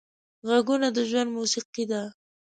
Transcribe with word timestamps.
غږونه 0.47 0.87
د 0.95 0.97
ژوند 1.09 1.29
موسیقي 1.37 1.83
ده 1.91 2.01